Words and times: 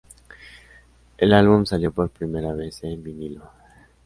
El 1.19 1.31
álbum 1.31 1.63
salió 1.67 1.91
por 1.91 2.09
primera 2.09 2.53
vez 2.53 2.83
en 2.85 3.03
vinilo. 3.03 3.47